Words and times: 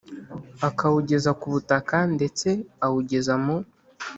akawugeza 0.67 1.31
ku 1.39 1.45
butaka 1.53 1.97
ndetse 2.15 2.49
awugeza 2.85 3.33
mu 3.43 3.57